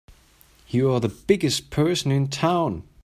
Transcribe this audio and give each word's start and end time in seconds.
You're 0.67 0.99
the 0.99 1.09
biggest 1.27 1.69
person 1.69 2.11
in 2.11 2.27
town! 2.29 2.81